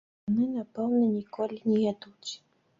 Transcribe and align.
Яны, 0.29 0.47
напэўна, 0.53 1.03
ніколі 1.17 1.63
не 1.69 1.77
ядуць! 1.91 2.31